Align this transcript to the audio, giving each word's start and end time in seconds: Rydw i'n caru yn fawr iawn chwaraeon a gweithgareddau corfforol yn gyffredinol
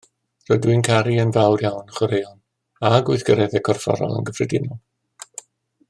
Rydw 0.51 0.71
i'n 0.75 0.83
caru 0.87 1.17
yn 1.23 1.33
fawr 1.35 1.63
iawn 1.69 1.93
chwaraeon 1.97 2.39
a 2.89 2.91
gweithgareddau 3.11 3.63
corfforol 3.69 4.17
yn 4.23 4.27
gyffredinol 4.31 4.83